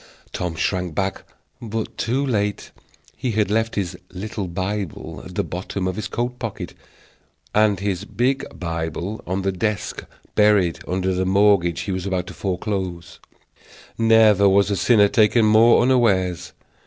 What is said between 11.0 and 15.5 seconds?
the mortgage he was about to foreclose: never was sinner taken